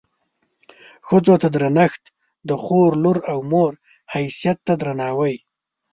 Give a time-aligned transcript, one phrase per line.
[1.07, 2.03] ښځو ته درنښت
[2.49, 3.71] د خور، لور او مور
[4.13, 5.35] حیثیت ته درناوی.